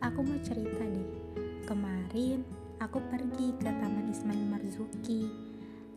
aku 0.00 0.24
mau 0.24 0.40
cerita 0.40 0.80
deh. 0.80 1.08
Kemarin 1.68 2.40
aku 2.80 2.98
pergi 3.12 3.52
ke 3.60 3.68
Taman 3.68 4.08
Ismail 4.08 4.44
Marzuki. 4.48 5.28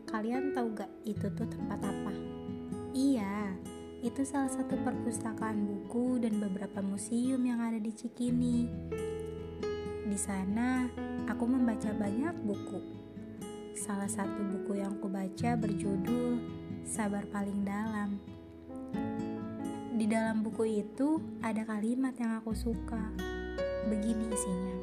Kalian 0.04 0.52
tahu 0.52 0.76
gak 0.76 0.92
itu 1.08 1.26
tuh 1.34 1.48
tempat 1.48 1.80
apa? 1.82 2.14
Iya, 2.94 3.56
itu 4.04 4.22
salah 4.28 4.52
satu 4.52 4.78
perpustakaan 4.84 5.66
buku 5.66 6.22
dan 6.22 6.38
beberapa 6.38 6.84
museum 6.84 7.42
yang 7.42 7.64
ada 7.64 7.80
di 7.80 7.90
Cikini. 7.90 8.70
Di 10.04 10.20
sana, 10.20 10.86
aku 11.26 11.48
membaca 11.48 11.90
banyak 11.96 12.36
buku. 12.44 12.80
Salah 13.74 14.12
satu 14.12 14.44
buku 14.54 14.84
yang 14.84 15.00
aku 15.02 15.10
baca 15.10 15.58
berjudul 15.58 16.38
Sabar 16.86 17.26
Paling 17.32 17.66
Dalam. 17.66 18.20
Di 19.98 20.06
dalam 20.06 20.46
buku 20.46 20.84
itu 20.84 21.18
ada 21.42 21.66
kalimat 21.66 22.14
yang 22.20 22.38
aku 22.38 22.54
suka 22.54 23.33
Begini 23.84 24.32
isinya. 24.32 24.78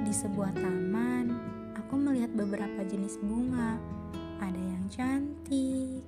Di 0.00 0.12
sebuah 0.12 0.56
taman, 0.56 1.36
aku 1.76 2.00
melihat 2.00 2.32
beberapa 2.32 2.80
jenis 2.88 3.20
bunga. 3.20 3.76
Ada 4.40 4.56
yang 4.56 4.84
cantik, 4.88 6.00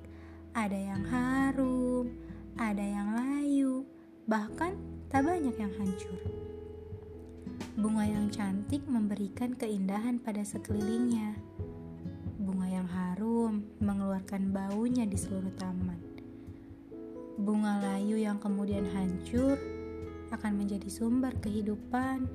ada 0.57 0.73
yang 0.73 1.03
harum, 1.05 2.09
ada 2.57 2.81
yang 2.81 3.13
layu, 3.13 3.85
bahkan 4.25 4.73
tak 5.13 5.21
banyak 5.21 5.53
yang 5.53 5.69
hancur. 5.77 6.17
Bunga 7.77 8.09
yang 8.09 8.27
cantik 8.33 8.81
memberikan 8.89 9.53
keindahan 9.53 10.17
pada 10.17 10.41
sekelilingnya. 10.41 11.37
Bunga 12.41 12.67
yang 12.73 12.89
harum 12.89 13.69
mengeluarkan 13.77 14.49
baunya 14.49 15.05
di 15.05 15.13
seluruh 15.13 15.53
taman. 15.61 16.01
Bunga 17.37 17.81
layu 17.85 18.17
yang 18.17 18.41
kemudian 18.41 18.85
hancur 18.91 19.61
akan 20.31 20.63
menjadi 20.63 20.87
sumber 20.87 21.35
kehidupan 21.43 22.25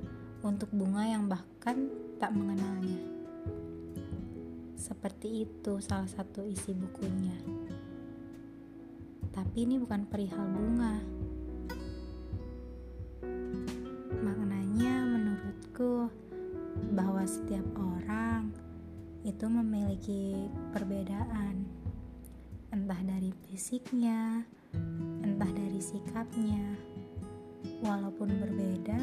untuk 0.45 0.69
bunga 0.69 1.03
yang 1.03 1.25
bahkan 1.25 1.89
tak 2.21 2.33
mengenalnya. 2.33 3.01
Seperti 4.77 5.45
itu 5.49 5.81
salah 5.81 6.05
satu 6.05 6.45
isi 6.45 6.77
bukunya. 6.77 7.33
Tapi 9.33 9.65
ini 9.65 9.81
bukan 9.81 10.05
perihal 10.05 10.45
bunga. 10.49 10.97
Maknanya 14.21 14.93
menurutku 15.05 16.09
bahwa 16.93 17.25
setiap 17.25 17.65
orang 17.77 18.53
itu 19.25 19.45
memiliki 19.49 20.49
perbedaan. 20.73 21.65
Entah 22.69 23.01
dari 23.01 23.33
fisiknya, 23.45 24.45
entah 25.25 25.49
dari 25.49 25.81
sikapnya. 25.81 26.96
Walaupun 27.81 28.29
berbeda, 28.41 28.97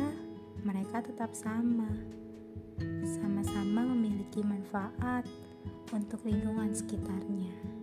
mereka 0.66 0.98
tetap 1.04 1.30
sama. 1.30 1.86
Sama-sama 3.06 3.86
memiliki 3.94 4.42
manfaat 4.42 5.22
untuk 5.94 6.18
lingkungan 6.26 6.74
sekitarnya. 6.74 7.73